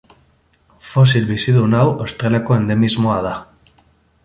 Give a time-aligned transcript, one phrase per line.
[0.91, 3.37] Fosil bizidun hau Australiako endemismoa da.